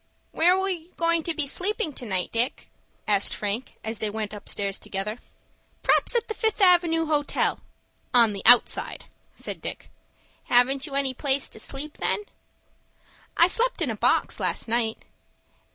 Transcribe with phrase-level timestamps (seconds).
[0.31, 2.71] "Where are you going to sleep to night, Dick?"
[3.07, 5.19] asked Frank, as they went upstairs together.
[5.83, 9.91] "P'r'aps at the Fifth Avenue Hotel—on the outside," said Dick.
[10.45, 12.23] "Haven't you any place to sleep, then?"
[13.37, 14.97] "I slept in a box, last night."